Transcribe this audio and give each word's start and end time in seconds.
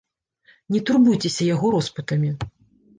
Не 0.77 0.81
турбуйцеся 0.89 1.51
яго 1.53 1.75
роспытамі. 1.79 2.37